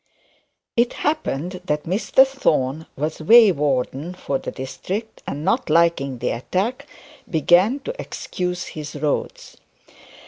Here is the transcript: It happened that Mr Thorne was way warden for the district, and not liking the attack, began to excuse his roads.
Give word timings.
It 0.75 0.93
happened 0.93 1.61
that 1.65 1.83
Mr 1.83 2.25
Thorne 2.25 2.87
was 2.95 3.21
way 3.21 3.51
warden 3.51 4.15
for 4.15 4.39
the 4.39 4.49
district, 4.49 5.21
and 5.27 5.45
not 5.45 5.69
liking 5.69 6.17
the 6.17 6.31
attack, 6.31 6.87
began 7.29 7.81
to 7.81 7.93
excuse 8.01 8.65
his 8.69 8.95
roads. 8.95 9.57